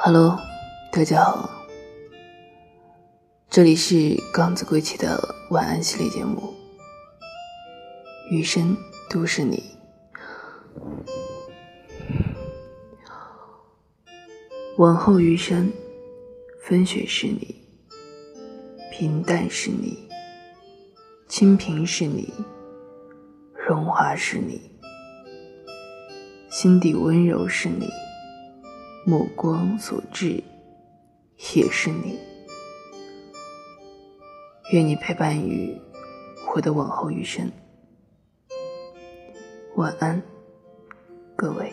[0.00, 0.38] Hello，
[0.92, 1.50] 大家好，
[3.50, 5.18] 这里是刚子归期的
[5.50, 6.54] 晚安系列节目，
[8.30, 8.76] 余生
[9.10, 9.60] 都是你，
[14.76, 15.68] 往后余生，
[16.62, 17.56] 风雪是你，
[18.92, 19.98] 平淡是你，
[21.26, 22.32] 清贫是你，
[23.68, 24.70] 荣华是你，
[26.48, 27.90] 心底温柔是你。
[29.08, 30.44] 目光所至，
[31.54, 32.18] 也是你。
[34.70, 35.74] 愿你陪伴于
[36.54, 37.50] 我的往后余生。
[39.76, 40.22] 晚安，
[41.34, 41.72] 各位。